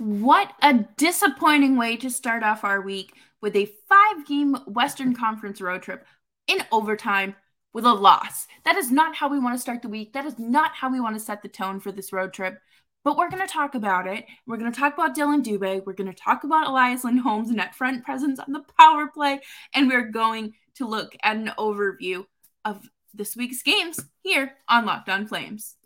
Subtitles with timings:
[0.00, 5.60] What a disappointing way to start off our week with a five game Western Conference
[5.60, 6.06] road trip
[6.46, 7.36] in overtime
[7.74, 8.46] with a loss.
[8.64, 10.14] That is not how we want to start the week.
[10.14, 12.58] That is not how we want to set the tone for this road trip.
[13.04, 14.24] But we're going to talk about it.
[14.46, 15.84] We're going to talk about Dylan Dubé.
[15.84, 19.40] We're going to talk about Elias Lindholm's net front presence on the power play.
[19.74, 22.24] And we're going to look at an overview
[22.64, 25.76] of this week's games here on Locked On Flames.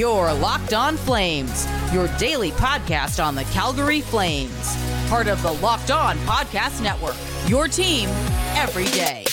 [0.00, 4.74] Your Locked On Flames, your daily podcast on the Calgary Flames.
[5.10, 8.08] Part of the Locked On Podcast Network, your team
[8.56, 9.26] every day.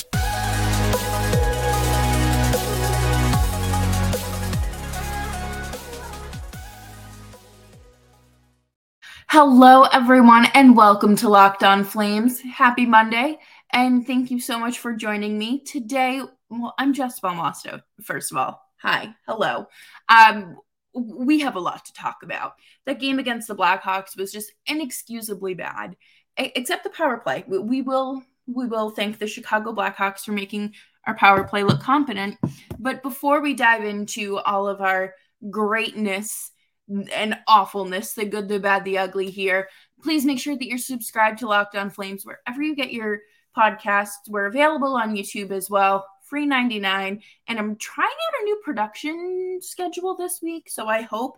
[9.29, 12.41] Hello, everyone, and welcome to Locked On Flames.
[12.41, 13.39] Happy Monday,
[13.71, 16.21] and thank you so much for joining me today.
[16.49, 18.66] Well, I'm Jess Belmosto, first of all.
[18.81, 19.67] Hi, hello.
[20.07, 20.57] Um,
[20.93, 22.53] we have a lot to talk about.
[22.85, 25.95] That game against the Blackhawks was just inexcusably bad,
[26.37, 27.43] except the power play.
[27.47, 30.75] We will we will thank the Chicago Blackhawks for making
[31.05, 32.37] our power play look competent.
[32.77, 35.15] But before we dive into all of our
[35.49, 36.51] greatness
[36.87, 39.69] and awfulness, the good, the bad, the ugly here,
[40.03, 43.21] please make sure that you're subscribed to Locked On Flames wherever you get your
[43.57, 44.29] podcasts.
[44.29, 49.59] We're available on YouTube as well free 99 and i'm trying out a new production
[49.61, 51.37] schedule this week so i hope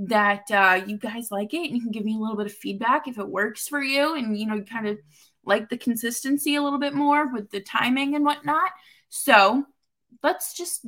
[0.00, 2.52] that uh, you guys like it and you can give me a little bit of
[2.52, 4.96] feedback if it works for you and you know you kind of
[5.48, 8.70] like the consistency a little bit more with the timing and whatnot.
[9.08, 9.64] So
[10.22, 10.86] let's just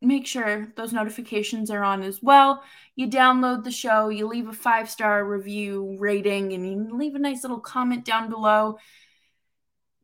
[0.00, 2.64] make sure those notifications are on as well.
[2.96, 7.18] You download the show you leave a five star review rating and you leave a
[7.18, 8.78] nice little comment down below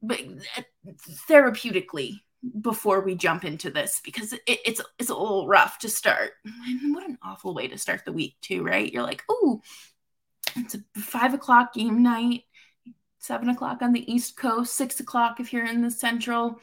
[0.02, 0.20] but
[0.56, 0.62] uh,
[1.28, 2.20] therapeutically
[2.60, 6.32] before we jump into this because it, it's it's a little rough to start.
[6.44, 8.92] And what an awful way to start the week too, right?
[8.92, 9.62] You're like, oh,
[10.56, 12.44] it's a five o'clock game night,
[13.18, 16.60] seven o'clock on the East Coast, six o'clock if you're in the Central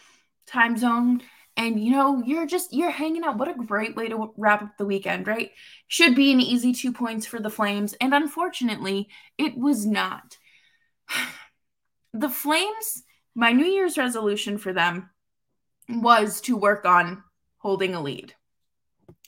[0.48, 1.22] time zone,
[1.58, 3.38] and you know you're just you're hanging out.
[3.38, 5.52] What a great way to wrap up the weekend, right?
[5.88, 10.38] Should be an easy two points for the Flames, and unfortunately, it was not.
[12.16, 13.02] The Flames,
[13.34, 15.10] my New Year's resolution for them
[15.90, 17.24] was to work on
[17.58, 18.34] holding a lead.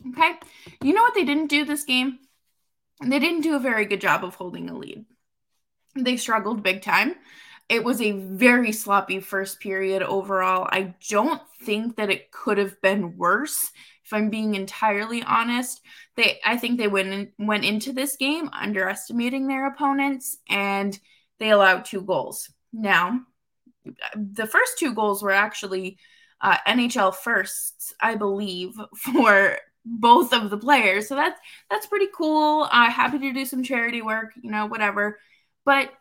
[0.10, 0.34] Okay.
[0.82, 2.20] You know what they didn't do this game?
[3.04, 5.06] They didn't do a very good job of holding a lead.
[5.96, 7.16] They struggled big time.
[7.68, 10.68] It was a very sloppy first period overall.
[10.70, 13.72] I don't think that it could have been worse.
[14.06, 15.82] If I'm being entirely honest,
[16.16, 20.98] they I think they went in, went into this game underestimating their opponents and
[21.40, 22.52] they allowed two goals.
[22.72, 23.22] Now,
[24.16, 25.98] the first two goals were actually
[26.42, 31.08] uh, NHL firsts, I believe, for both of the players.
[31.08, 32.68] So that's that's pretty cool.
[32.72, 35.20] Uh, happy to do some charity work, you know, whatever.
[35.64, 35.92] But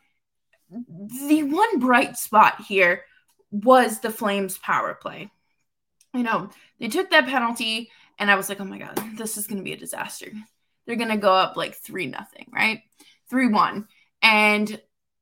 [0.71, 3.03] the one bright spot here
[3.50, 5.31] was the Flames power play.
[6.12, 9.47] You know, they took that penalty, and I was like, oh my god, this is
[9.47, 10.31] going to be a disaster.
[10.87, 12.83] They're going to go up like three nothing, right?
[13.28, 13.89] Three one,
[14.23, 14.81] and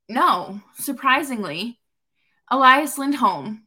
[0.08, 1.78] no, surprisingly,
[2.50, 3.64] Elias Lindholm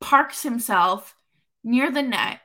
[0.00, 1.14] parks himself
[1.64, 2.40] near the net,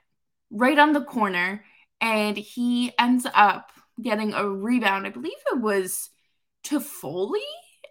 [0.49, 1.63] right on the corner,
[2.01, 3.71] and he ends up
[4.01, 5.05] getting a rebound.
[5.05, 6.09] I believe it was
[6.63, 7.39] Toffoli,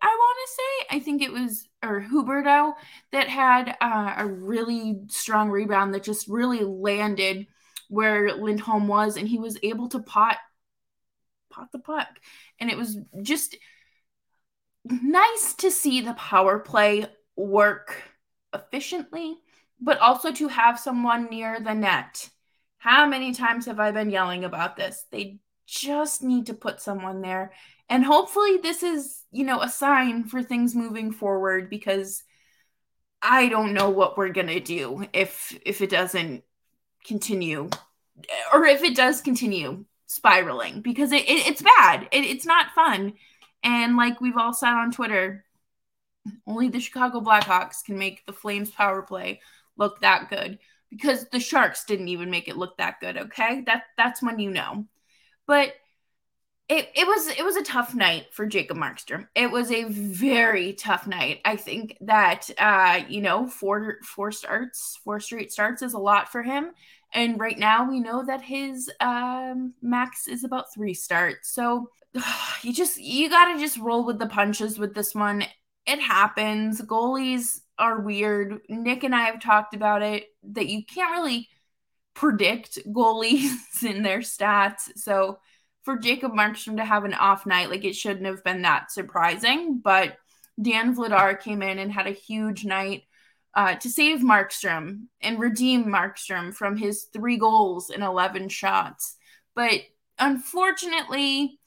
[0.02, 0.96] I want to say.
[0.96, 2.74] I think it was, or Huberdeau,
[3.12, 7.46] that had uh, a really strong rebound that just really landed
[7.88, 10.38] where Lindholm was, and he was able to pot
[11.50, 12.08] pot the puck.
[12.58, 13.56] And it was just
[14.84, 17.06] nice to see the power play
[17.36, 17.94] work
[18.54, 19.36] efficiently
[19.82, 22.30] but also to have someone near the net.
[22.78, 25.04] How many times have I been yelling about this?
[25.10, 27.52] They just need to put someone there.
[27.88, 32.22] And hopefully this is, you know, a sign for things moving forward because
[33.20, 36.44] I don't know what we're going to do if if it doesn't
[37.04, 37.68] continue
[38.52, 42.08] or if it does continue spiraling because it, it it's bad.
[42.12, 43.14] It, it's not fun.
[43.62, 45.44] And like we've all said on Twitter,
[46.46, 49.40] only the Chicago Blackhawks can make the Flames power play
[49.76, 50.58] look that good
[50.90, 53.62] because the Sharks didn't even make it look that good, okay?
[53.66, 54.86] That that's when you know.
[55.46, 55.74] But
[56.68, 59.26] it, it was it was a tough night for Jacob Markstrom.
[59.34, 61.40] It was a very tough night.
[61.44, 66.30] I think that uh, you know, four four starts, four straight starts is a lot
[66.30, 66.70] for him.
[67.12, 71.52] And right now we know that his um, max is about three starts.
[71.52, 71.90] So
[72.62, 75.44] you just you got to just roll with the punches with this one.
[75.86, 76.80] It happens.
[76.80, 78.60] Goalies are weird.
[78.68, 81.48] Nick and I have talked about it that you can't really
[82.14, 83.50] predict goalies
[83.84, 84.96] in their stats.
[84.96, 85.40] So
[85.82, 89.80] for Jacob Markstrom to have an off night, like it shouldn't have been that surprising.
[89.82, 90.16] But
[90.60, 93.02] Dan Vladar came in and had a huge night
[93.54, 99.16] uh, to save Markstrom and redeem Markstrom from his three goals in 11 shots.
[99.56, 99.80] But
[100.20, 101.58] unfortunately,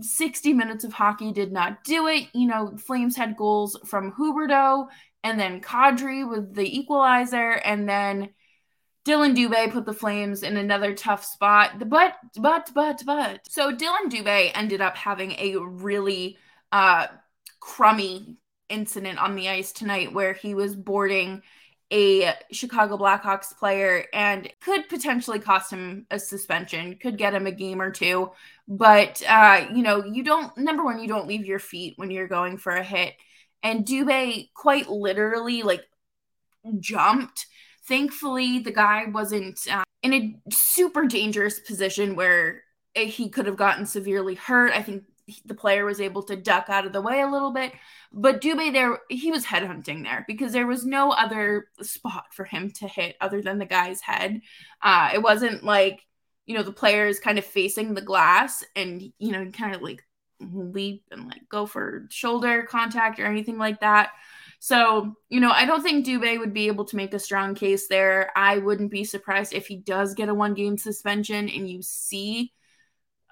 [0.00, 2.28] 60 minutes of hockey did not do it.
[2.34, 4.88] You know, Flames had goals from Huberdeau
[5.22, 8.30] and then Kadri with the equalizer, and then
[9.04, 11.88] Dylan Dubé put the Flames in another tough spot.
[11.88, 13.40] But, but, but, but.
[13.48, 16.36] So Dylan Dubé ended up having a really
[16.72, 17.06] uh,
[17.60, 18.36] crummy
[18.68, 21.42] incident on the ice tonight where he was boarding
[21.92, 27.52] a Chicago Blackhawks player and could potentially cost him a suspension, could get him a
[27.52, 28.30] game or two.
[28.68, 32.28] But, uh, you know, you don't, number one, you don't leave your feet when you're
[32.28, 33.14] going for a hit.
[33.62, 35.86] And Dubé quite literally like
[36.78, 37.46] jumped.
[37.84, 42.62] Thankfully, the guy wasn't uh, in a super dangerous position where
[42.94, 44.72] he could have gotten severely hurt.
[44.72, 45.04] I think
[45.44, 47.72] the player was able to duck out of the way a little bit.
[48.12, 52.70] But Dubé there, he was headhunting there because there was no other spot for him
[52.72, 54.40] to hit other than the guy's head.
[54.82, 56.06] Uh, it wasn't like,
[56.46, 59.82] you know, the player is kind of facing the glass and, you know, kind of
[59.82, 60.04] like
[60.40, 64.10] leap and like go for shoulder contact or anything like that.
[64.62, 67.88] So, you know, I don't think Dubé would be able to make a strong case
[67.88, 68.30] there.
[68.36, 72.52] I wouldn't be surprised if he does get a one game suspension and you see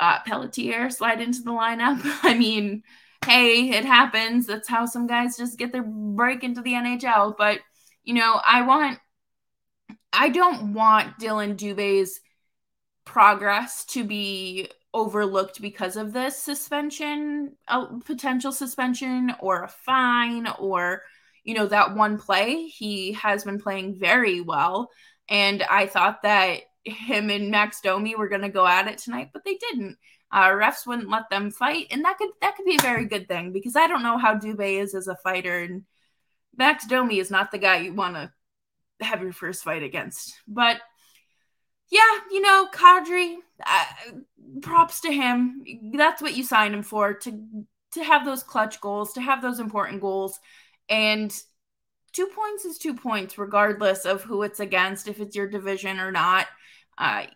[0.00, 2.00] uh, Pelletier slide into the lineup.
[2.22, 2.82] I mean,
[3.26, 4.46] hey, it happens.
[4.46, 7.36] That's how some guys just get their break into the NHL.
[7.36, 7.60] But,
[8.04, 8.98] you know, I want,
[10.12, 12.20] I don't want Dylan Dubé's
[13.04, 21.02] progress to be overlooked because of this suspension, a potential suspension or a fine or,
[21.44, 22.66] you know, that one play.
[22.66, 24.90] He has been playing very well.
[25.28, 29.30] And I thought that him and Max Domi were going to go at it tonight,
[29.32, 29.96] but they didn't.
[30.30, 33.26] Uh, refs wouldn't let them fight, and that could that could be a very good
[33.28, 35.84] thing because I don't know how Dubé is as a fighter, and
[36.54, 38.30] Max Domi is not the guy you want to
[39.00, 40.34] have your first fight against.
[40.46, 40.82] But
[41.90, 42.00] yeah,
[42.30, 43.84] you know, Kadri, uh,
[44.62, 45.64] props to him.
[45.94, 49.60] That's what you signed him for to to have those clutch goals, to have those
[49.60, 50.38] important goals,
[50.88, 51.34] and
[52.12, 56.10] two points is two points, regardless of who it's against, if it's your division or
[56.10, 56.46] not.
[56.96, 57.26] Uh,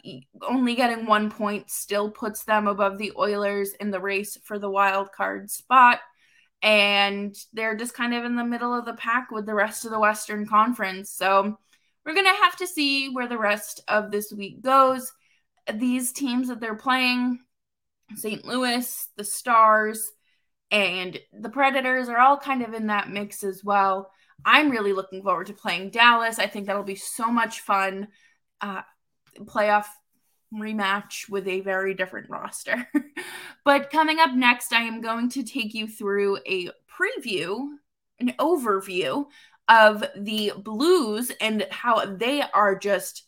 [0.43, 4.71] only getting one point still puts them above the Oilers in the race for the
[4.71, 6.01] wild card spot.
[6.63, 9.93] And they're just kind of in the middle of the pack with the rest of
[9.93, 11.11] the Western Conference.
[11.11, 11.59] So
[12.05, 15.13] we're going to have to see where the rest of this week goes.
[15.73, 17.39] These teams that they're playing,
[18.17, 18.45] St.
[18.45, 20.11] Louis, the Stars,
[20.71, 24.11] and the Predators are all kind of in that mix as well.
[24.45, 26.39] I'm really looking forward to playing Dallas.
[26.39, 28.09] I think that'll be so much fun.
[28.61, 28.83] Uh,
[29.41, 29.87] playoff
[30.53, 32.89] rematch with a very different roster.
[33.65, 37.69] but coming up next, I am going to take you through a preview,
[38.19, 39.27] an overview
[39.69, 43.25] of the Blues and how they are just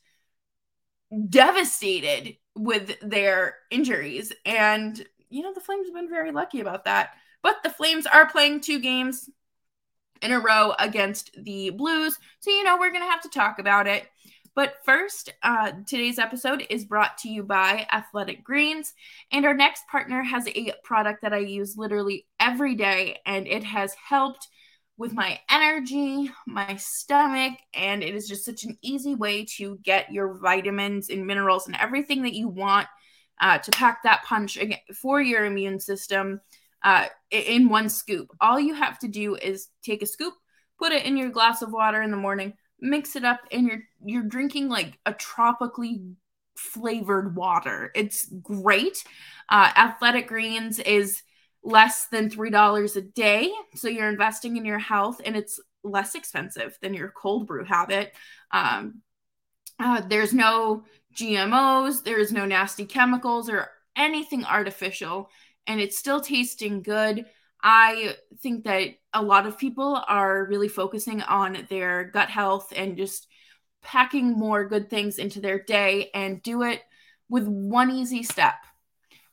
[1.28, 4.32] devastated with their injuries.
[4.44, 7.14] And, you know, the Flames have been very lucky about that.
[7.42, 9.28] But the Flames are playing two games
[10.22, 12.18] in a row against the Blues.
[12.40, 14.06] So, you know, we're going to have to talk about it.
[14.54, 18.94] But first, uh, today's episode is brought to you by Athletic Greens.
[19.32, 23.64] And our next partner has a product that I use literally every day, and it
[23.64, 24.48] has helped
[24.96, 30.12] with my energy, my stomach, and it is just such an easy way to get
[30.12, 32.86] your vitamins and minerals and everything that you want
[33.40, 34.58] uh, to pack that punch
[34.94, 36.40] for your immune system
[36.84, 38.28] uh, in one scoop.
[38.40, 40.34] All you have to do is take a scoop,
[40.78, 43.82] put it in your glass of water in the morning, mix it up and you're
[44.04, 46.02] you're drinking like a tropically
[46.56, 47.90] flavored water.
[47.94, 49.02] It's great.
[49.48, 51.22] Uh, Athletic Greens is
[51.64, 53.52] less than $3 a day.
[53.74, 58.12] So you're investing in your health and it's less expensive than your cold brew habit.
[58.50, 59.00] Um,
[59.80, 60.84] uh, there's no
[61.16, 65.30] GMOs, there's no nasty chemicals or anything artificial,
[65.66, 67.24] and it's still tasting good.
[67.62, 72.96] I think that a lot of people are really focusing on their gut health and
[72.96, 73.26] just
[73.82, 76.82] packing more good things into their day and do it
[77.28, 78.56] with one easy step.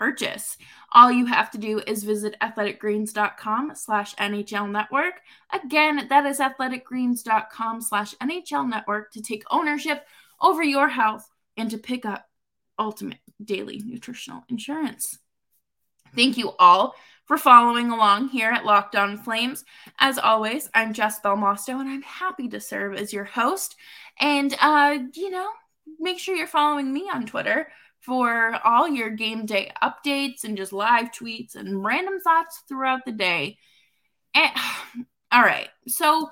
[0.00, 0.56] purchase.
[0.92, 5.20] All you have to do is visit athleticgreens.com slash NHL network.
[5.52, 10.06] Again, that is athleticgreens.com slash NHL network to take ownership
[10.40, 11.28] over your health
[11.58, 12.26] and to pick up
[12.78, 15.18] ultimate daily nutritional insurance.
[16.16, 16.94] Thank you all
[17.26, 19.66] for following along here at Locked On Flames.
[19.98, 23.76] As always, I'm Jess Belmosto, and I'm happy to serve as your host.
[24.18, 25.48] And, uh, you know,
[25.98, 27.68] make sure you're following me on Twitter
[28.00, 33.12] for all your game day updates and just live tweets and random thoughts throughout the
[33.12, 33.58] day.
[34.34, 34.50] And,
[35.32, 36.30] all right, so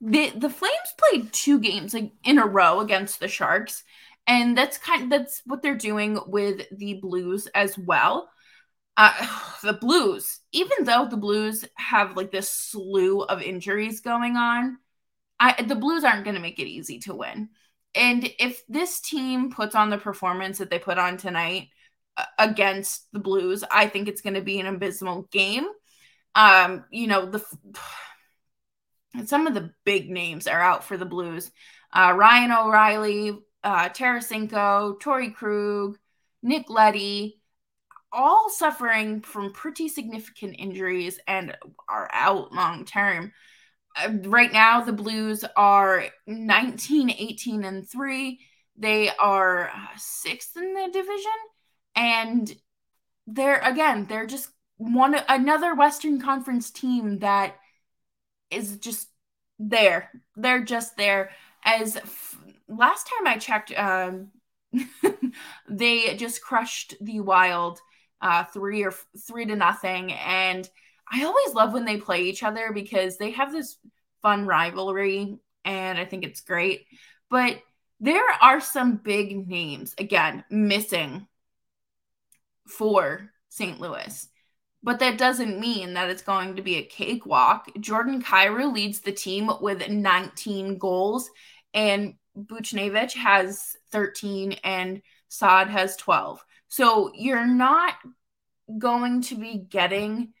[0.00, 3.84] the the Flames played two games like in a row against the Sharks,
[4.26, 8.30] and that's kind of, that's what they're doing with the Blues as well.
[8.96, 9.12] Uh,
[9.62, 14.78] the Blues, even though the Blues have like this slew of injuries going on,
[15.38, 17.50] I the Blues aren't going to make it easy to win.
[17.94, 21.68] And if this team puts on the performance that they put on tonight
[22.16, 25.66] uh, against the Blues, I think it's going to be an abysmal game.
[26.34, 27.44] Um, you know, the
[29.26, 31.50] some of the big names are out for the Blues.
[31.92, 35.98] Uh, Ryan O'Reilly, uh, Tarasenko, Torey Krug,
[36.42, 37.40] Nick Leddy,
[38.12, 41.56] all suffering from pretty significant injuries and
[41.88, 43.32] are out long term.
[43.96, 48.38] Uh, right now the blues are 19 18 and 3
[48.76, 51.30] they are uh, sixth in the division.
[51.94, 52.54] And
[53.26, 57.56] they're again they're just one another western conference team that
[58.50, 59.08] is just
[59.58, 60.10] there.
[60.36, 61.30] They're just there.
[61.64, 64.30] As f- last time i checked um
[65.68, 67.80] they just crushed the wild
[68.22, 68.94] uh three or
[69.26, 70.12] three to nothing.
[70.12, 70.68] And
[71.10, 73.76] I always love when they play each other because they have this
[74.22, 76.86] fun rivalry and I think it's great.
[77.30, 77.60] But
[78.00, 81.26] there are some big names again missing
[82.66, 83.80] for St.
[83.80, 84.28] Louis.
[84.82, 87.68] But that doesn't mean that it's going to be a cakewalk.
[87.80, 91.28] Jordan Kyrou leads the team with 19 goals,
[91.74, 96.42] and Buchnevich has 13, and Saad has 12.
[96.68, 97.94] So you're not
[98.78, 100.32] going to be getting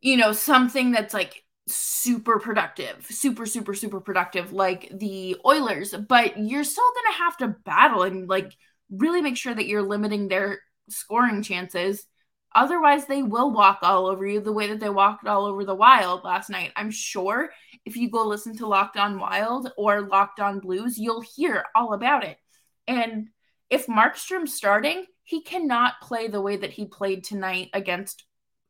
[0.00, 6.38] you know, something that's like super productive, super, super, super productive, like the Oilers, but
[6.38, 8.52] you're still going to have to battle and like
[8.90, 12.06] really make sure that you're limiting their scoring chances.
[12.54, 15.74] Otherwise, they will walk all over you the way that they walked all over the
[15.74, 16.72] Wild last night.
[16.76, 17.50] I'm sure
[17.84, 21.92] if you go listen to Locked On Wild or Locked On Blues, you'll hear all
[21.92, 22.38] about it.
[22.86, 23.28] And
[23.68, 28.24] if Markstrom's starting, he cannot play the way that he played tonight against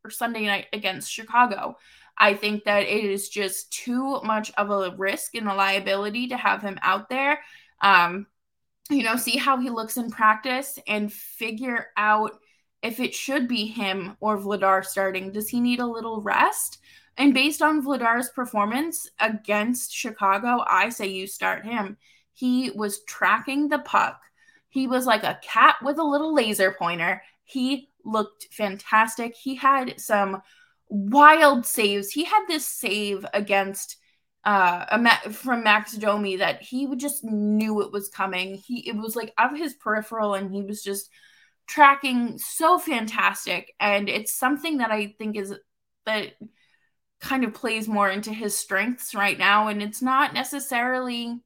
[0.04, 1.76] or Sunday night against Chicago.
[2.16, 6.36] I think that it is just too much of a risk and a liability to
[6.36, 7.40] have him out there.
[7.80, 8.26] Um,
[8.90, 12.32] you know, see how he looks in practice and figure out
[12.82, 15.32] if it should be him or Vladar starting.
[15.32, 16.78] Does he need a little rest?
[17.16, 21.96] And based on Vladar's performance against Chicago, I say you start him.
[22.32, 24.20] He was tracking the puck.
[24.68, 27.22] He was like a cat with a little laser pointer.
[27.44, 29.34] He looked fantastic.
[29.34, 30.42] He had some
[30.88, 32.10] wild saves.
[32.10, 33.96] He had this save against
[34.44, 38.54] uh from Max Domi that he just knew it was coming.
[38.54, 41.10] He it was like of his peripheral and he was just
[41.66, 45.54] tracking so fantastic and it's something that I think is
[46.06, 46.32] that
[47.20, 51.38] kind of plays more into his strengths right now and it's not necessarily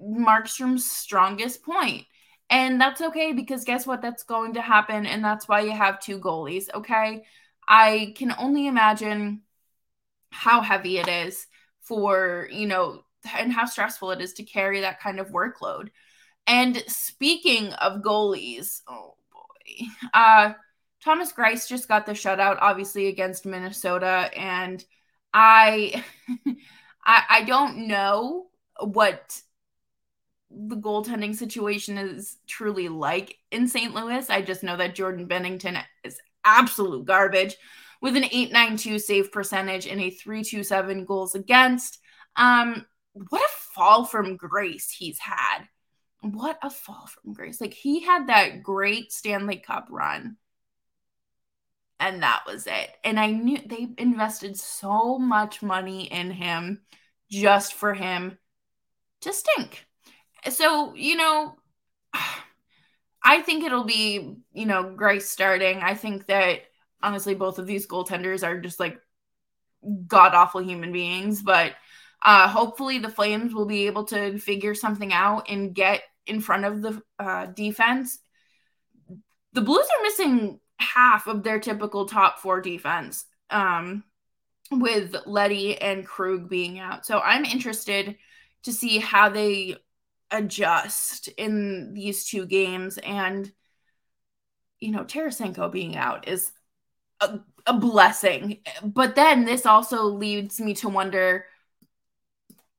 [0.00, 2.06] Markstrom's strongest point.
[2.50, 4.02] And that's okay because guess what?
[4.02, 5.06] That's going to happen.
[5.06, 6.66] And that's why you have two goalies.
[6.74, 7.24] Okay.
[7.68, 9.42] I can only imagine
[10.30, 11.46] how heavy it is
[11.80, 13.04] for, you know,
[13.36, 15.90] and how stressful it is to carry that kind of workload.
[16.46, 20.52] And speaking of goalies, oh boy, uh,
[21.04, 24.84] Thomas Greiss just got the shutout, obviously against Minnesota, and
[25.32, 26.04] I,
[27.04, 28.48] I, I don't know
[28.80, 29.40] what
[30.50, 33.94] the goaltending situation is truly like in St.
[33.94, 34.28] Louis.
[34.28, 37.56] I just know that Jordan Binnington is absolute garbage
[38.00, 41.98] with an 892 save percentage and a 327 goals against.
[42.36, 45.64] Um, what a fall from grace he's had.
[46.22, 47.60] What a fall from grace.
[47.60, 50.36] Like he had that great Stanley Cup run.
[51.98, 52.90] And that was it.
[53.04, 56.80] And I knew they invested so much money in him
[57.30, 58.38] just for him
[59.20, 59.86] to stink
[60.48, 61.56] so you know
[63.22, 66.60] i think it'll be you know Greiss starting i think that
[67.02, 69.00] honestly both of these goaltenders are just like
[70.06, 71.72] god awful human beings but
[72.24, 76.64] uh hopefully the flames will be able to figure something out and get in front
[76.64, 78.18] of the uh, defense
[79.52, 83.26] the Blues are missing half of their typical top four defense.
[83.50, 84.04] Um,
[84.70, 87.04] with Leddy and Krug being out.
[87.04, 88.16] So I'm interested
[88.62, 89.74] to see how they
[90.30, 92.98] adjust in these two games.
[92.98, 93.50] And,
[94.78, 96.52] you know, Tarasenko being out is
[97.20, 98.58] a, a blessing.
[98.82, 101.46] But then this also leads me to wonder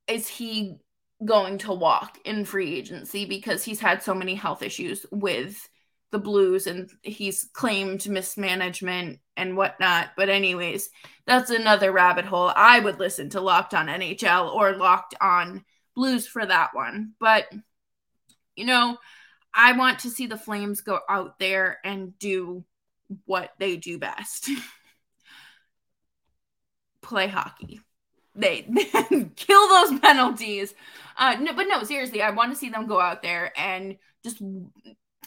[0.08, 0.76] is he
[1.24, 5.68] going to walk in free agency because he's had so many health issues with
[6.10, 10.10] the Blues and he's claimed mismanagement and whatnot.
[10.16, 10.90] But, anyways,
[11.26, 12.52] that's another rabbit hole.
[12.54, 17.12] I would listen to Locked on NHL or Locked on Blues for that one.
[17.18, 17.52] But,
[18.56, 18.98] you know,
[19.54, 22.64] I want to see the Flames go out there and do
[23.26, 24.48] what they do best
[27.02, 27.80] play hockey.
[28.34, 28.62] They,
[29.36, 30.74] kill those penalties.
[31.18, 34.40] Uh, no, but no, seriously, I want to see them go out there and just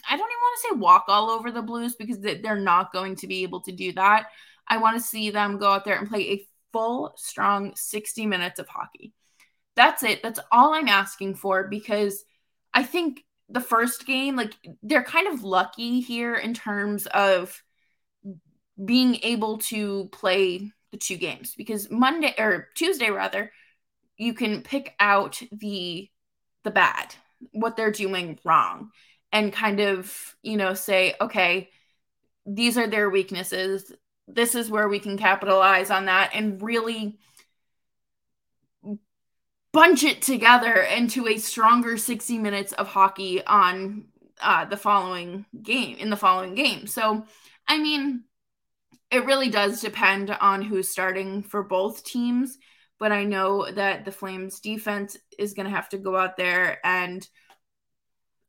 [0.08, 3.16] I don't even want to say walk all over the Blues because they're not going
[3.16, 4.28] to be able to do that.
[4.68, 8.58] I want to see them go out there and play a full, strong 60 minutes
[8.58, 9.12] of hockey.
[9.76, 10.22] That's it.
[10.22, 12.24] That's all I'm asking for because
[12.72, 17.62] I think the first game, like, they're kind of lucky here in terms of
[18.84, 23.50] being able to play the two games because Monday or Tuesday, rather,
[24.16, 26.10] you can pick out the
[26.64, 27.14] the bad
[27.52, 28.90] what they're doing wrong
[29.32, 31.70] and kind of, you know, say, okay,
[32.46, 33.92] these are their weaknesses.
[34.28, 37.18] This is where we can capitalize on that and really
[39.76, 44.06] bunch it together into a stronger 60 minutes of hockey on
[44.40, 46.86] uh, the following game, in the following game.
[46.86, 47.26] So,
[47.68, 48.24] I mean,
[49.10, 52.56] it really does depend on who's starting for both teams.
[52.98, 56.78] But I know that the Flames defense is going to have to go out there
[56.82, 57.28] and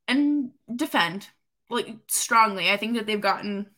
[0.07, 1.27] and defend
[1.69, 2.71] like strongly.
[2.71, 3.71] I think that they've gotten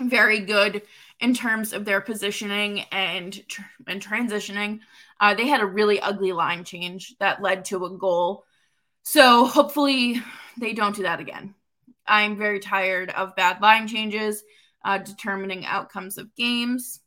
[0.00, 0.82] very good
[1.20, 3.40] in terms of their positioning and
[3.86, 4.80] and transitioning.
[5.20, 8.44] Uh, they had a really ugly line change that led to a goal.
[9.02, 10.22] So hopefully
[10.58, 11.54] they don't do that again.
[12.06, 14.42] I'm very tired of bad line changes,
[14.84, 17.00] uh, determining outcomes of games.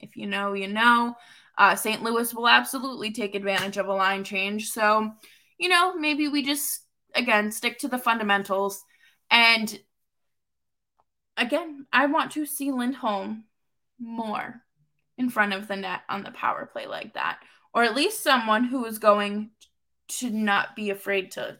[0.00, 1.14] If you know, you know.
[1.58, 2.02] Uh, St.
[2.02, 4.68] Louis will absolutely take advantage of a line change.
[4.68, 5.10] So,
[5.58, 6.82] you know, maybe we just
[7.16, 8.84] again, stick to the fundamentals.
[9.30, 9.78] And
[11.36, 13.44] again, I want to see Lindholm
[13.98, 14.62] more
[15.18, 17.38] in front of the net on the power play like that,
[17.74, 19.50] or at least someone who is going
[20.08, 21.58] to not be afraid to,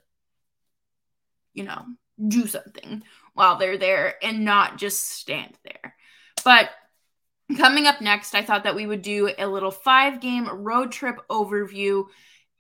[1.55, 1.85] you know,
[2.29, 3.03] do something
[3.35, 5.95] while they're there and not just stand there.
[6.45, 6.71] But
[7.57, 11.19] coming up next, I thought that we would do a little five game road trip
[11.29, 12.07] overview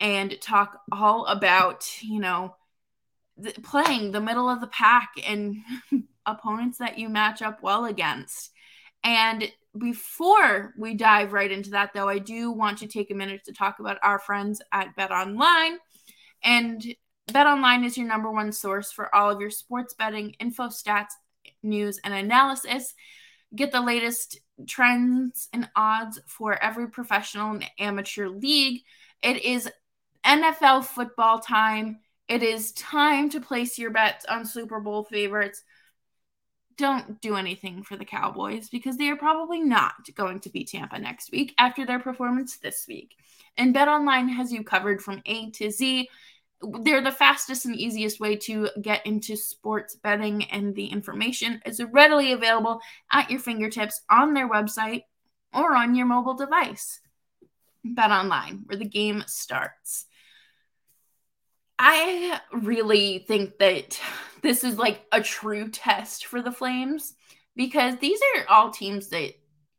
[0.01, 2.56] and talk all about, you know,
[3.43, 5.57] th- playing the middle of the pack and
[6.27, 8.51] opponents that you match up well against.
[9.05, 13.45] And before we dive right into that, though, I do want to take a minute
[13.45, 15.79] to talk about our friends at Bet Online.
[16.43, 16.83] And
[17.33, 21.13] Bet Online is your number one source for all of your sports betting info, stats,
[21.63, 22.95] news, and analysis.
[23.55, 28.83] Get the latest trends and odds for every professional and amateur league.
[29.23, 29.71] It is
[30.25, 32.01] NFL football time.
[32.29, 35.63] It is time to place your bets on Super Bowl favorites.
[36.77, 40.99] Don't do anything for the Cowboys because they are probably not going to beat Tampa
[40.99, 43.17] next week after their performance this week.
[43.57, 46.09] And BetOnline has you covered from A to Z.
[46.81, 51.83] They're the fastest and easiest way to get into sports betting, and the information is
[51.93, 52.81] readily available
[53.13, 55.05] at your fingertips on their website
[55.55, 57.01] or on your mobile device.
[57.87, 60.07] BetOnline, where the game starts.
[61.79, 64.01] I really think that
[64.43, 67.15] this is like a true test for the Flames
[67.55, 69.33] because these are all teams that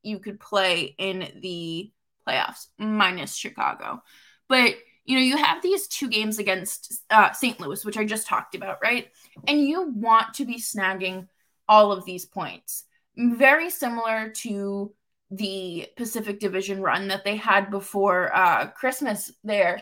[0.03, 1.91] you could play in the
[2.27, 4.01] playoffs, minus Chicago.
[4.47, 7.59] But you know, you have these two games against uh, St.
[7.61, 9.07] Louis, which I just talked about, right?
[9.47, 11.27] And you want to be snagging
[11.69, 12.83] all of these points.
[13.15, 14.93] Very similar to
[15.31, 19.81] the Pacific Division run that they had before uh, Christmas there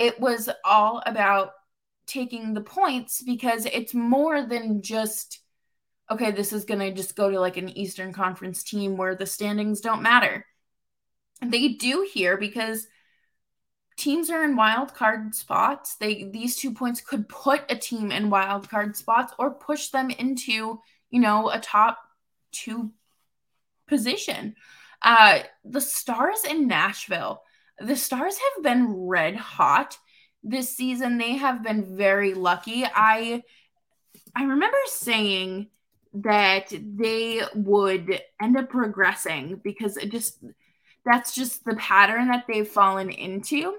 [0.00, 1.52] it was all about
[2.06, 5.40] taking the points because it's more than just
[6.10, 9.26] okay this is going to just go to like an eastern conference team where the
[9.26, 10.44] standings don't matter.
[11.42, 12.88] They do here because
[13.96, 15.96] teams are in wild card spots.
[15.96, 20.10] They these two points could put a team in wild card spots or push them
[20.10, 21.98] into you know a top
[22.52, 22.90] two
[23.86, 24.56] position.
[25.02, 27.42] Uh the stars in nashville
[27.80, 29.98] the Stars have been red hot
[30.42, 31.18] this season.
[31.18, 32.84] They have been very lucky.
[32.84, 33.42] I
[34.36, 35.68] I remember saying
[36.14, 40.38] that they would end up progressing because it just
[41.04, 43.74] that's just the pattern that they've fallen into.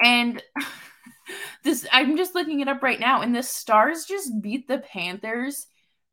[0.00, 0.42] And
[1.64, 5.66] this I'm just looking it up right now and the Stars just beat the Panthers.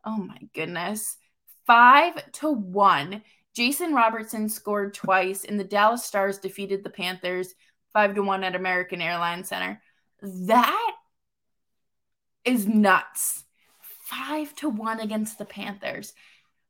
[0.06, 1.18] Oh my goodness.
[1.66, 3.22] 5 to 1.
[3.58, 7.56] Jason Robertson scored twice and the Dallas Stars defeated the Panthers
[7.92, 9.82] 5 to 1 at American Airlines Center.
[10.22, 10.96] That
[12.46, 13.46] is nuts.
[14.04, 16.14] 5 to 1 against the Panthers.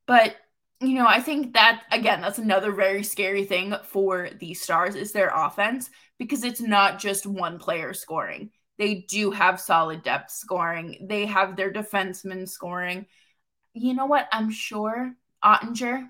[0.05, 0.37] But
[0.79, 5.11] you know, I think that again, that's another very scary thing for the Stars is
[5.11, 8.49] their offense because it's not just one player scoring.
[8.77, 11.05] They do have solid depth scoring.
[11.09, 13.07] They have their defensemen scoring.
[13.73, 14.29] You know what?
[14.31, 16.09] I'm sure Oettinger,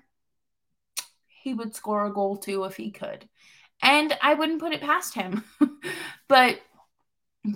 [1.42, 3.28] he would score a goal too if he could.
[3.82, 5.44] And I wouldn't put it past him.
[6.28, 6.60] but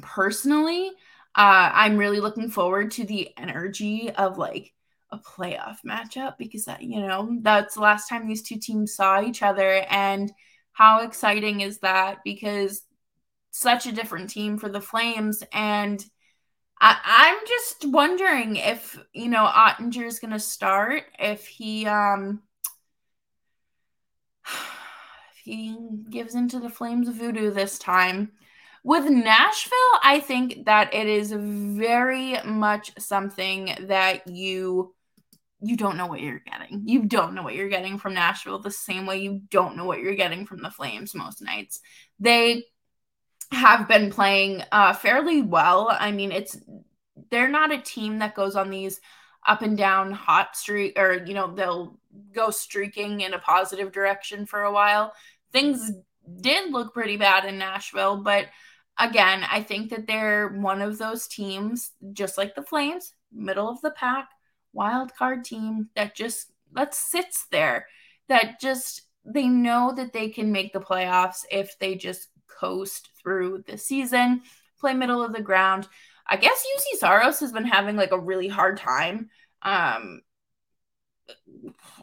[0.01, 0.89] personally,
[1.35, 4.73] uh, I'm really looking forward to the energy of like
[5.11, 9.23] a playoff matchup because that, you know, that's the last time these two teams saw
[9.23, 9.85] each other.
[9.91, 10.33] And
[10.73, 12.19] how exciting is that?
[12.25, 12.83] Because
[13.51, 15.43] such a different team for the Flames.
[15.53, 16.05] And
[16.81, 22.43] I, am just wondering if, you know, Oettinger is going to start, if he, um,
[25.45, 25.77] he
[26.11, 28.33] gives into the Flames of voodoo this time.
[28.85, 34.95] With Nashville, I think that it is very much something that you
[35.65, 36.83] you don't know what you're getting.
[36.87, 40.01] You don't know what you're getting from Nashville the same way you don't know what
[40.01, 41.81] you're getting from the Flames most nights.
[42.19, 42.65] They
[43.53, 45.87] have been playing uh, fairly well.
[45.89, 46.57] I mean, it's
[47.31, 49.01] they're not a team that goes on these
[49.47, 51.99] up and down hot streak or you know they'll
[52.33, 55.13] go streaking in a positive direction for a while.
[55.53, 55.93] Things
[56.41, 58.47] did look pretty bad in Nashville, but
[58.99, 63.81] again, I think that they're one of those teams just like the Flames, middle of
[63.81, 64.29] the pack
[64.73, 67.87] wild card team that just that sits there
[68.29, 73.63] that just they know that they can make the playoffs if they just coast through
[73.67, 74.43] the season,
[74.81, 75.87] play middle of the ground.
[76.27, 79.31] I guess Juuse Saros has been having like a really hard time.
[79.63, 80.23] Um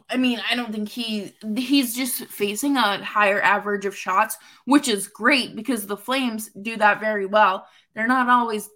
[0.08, 4.88] I mean, I don't think he he's just facing a higher average of shots, which
[4.88, 7.66] is great because the Flames do that very well.
[7.94, 8.68] They're not always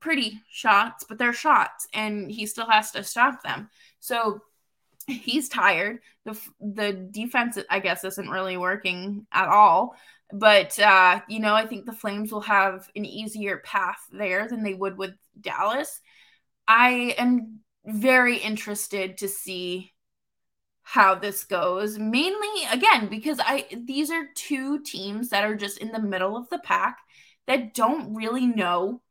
[0.00, 3.70] pretty shots, but they're shots, and he still has to stop them.
[4.00, 4.40] So
[5.06, 6.00] he's tired.
[6.24, 9.94] The the defense, I guess, isn't really working at all.
[10.32, 14.62] But uh, you know, I think the Flames will have an easier path there than
[14.62, 16.00] they would with Dallas.
[16.68, 19.92] I am very interested to see
[20.82, 25.90] how this goes mainly again because i these are two teams that are just in
[25.90, 26.98] the middle of the pack
[27.48, 29.02] that don't really know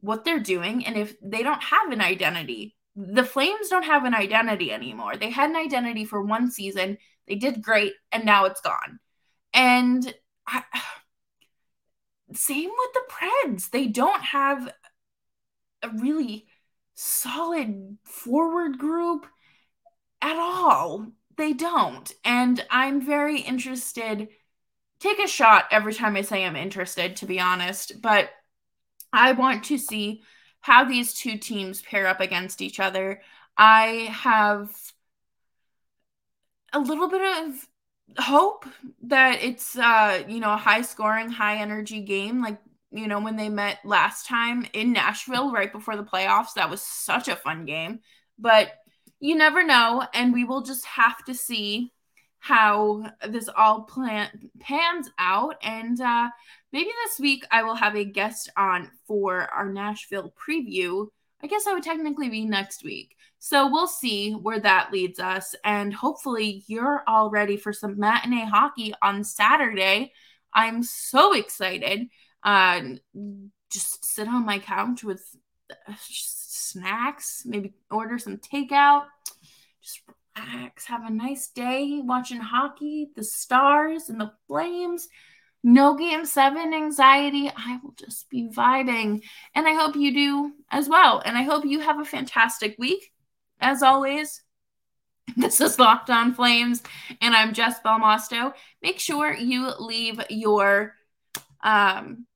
[0.00, 2.75] what they're doing and if they don't have an identity.
[2.96, 5.16] The Flames don't have an identity anymore.
[5.16, 6.96] They had an identity for one season.
[7.28, 9.00] They did great and now it's gone.
[9.52, 10.14] And
[10.46, 10.62] I,
[12.32, 13.70] same with the Preds.
[13.70, 14.72] They don't have
[15.82, 16.46] a really
[16.94, 19.26] solid forward group
[20.22, 21.06] at all.
[21.36, 22.10] They don't.
[22.24, 24.28] And I'm very interested.
[25.00, 28.00] Take a shot every time I say I'm interested, to be honest.
[28.00, 28.30] But
[29.12, 30.22] I want to see
[30.66, 33.22] how these two teams pair up against each other.
[33.56, 34.68] I have
[36.72, 37.68] a little bit of
[38.18, 38.66] hope
[39.02, 42.58] that it's uh you know a high scoring high energy game like
[42.90, 46.82] you know when they met last time in Nashville right before the playoffs that was
[46.82, 48.00] such a fun game
[48.38, 48.68] but
[49.20, 51.92] you never know and we will just have to see
[52.46, 54.28] how this all plan
[54.60, 56.28] pans out and uh
[56.72, 61.08] maybe this week I will have a guest on for our Nashville preview.
[61.42, 63.16] I guess I would technically be next week.
[63.40, 65.54] So we'll see where that leads us.
[65.64, 70.12] And hopefully, you're all ready for some matinee hockey on Saturday.
[70.54, 72.08] I'm so excited.
[72.42, 72.80] Uh,
[73.70, 75.22] just sit on my couch with
[75.70, 79.04] uh, snacks, maybe order some takeout,
[79.82, 80.00] just
[80.36, 85.08] relax, have a nice day watching hockey, the stars and the flames
[85.66, 87.50] no game seven anxiety.
[87.54, 89.22] I will just be vibing.
[89.52, 91.20] And I hope you do as well.
[91.24, 93.12] And I hope you have a fantastic week.
[93.60, 94.42] As always,
[95.36, 96.84] this is Locked On Flames,
[97.20, 98.52] and I'm Jess Belmosto.
[98.80, 100.94] Make sure you leave your
[101.64, 102.26] um,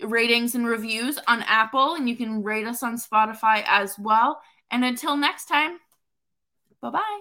[0.00, 4.40] ratings and reviews on Apple, and you can rate us on Spotify as well.
[4.70, 5.78] And until next time,
[6.80, 7.20] bye bye.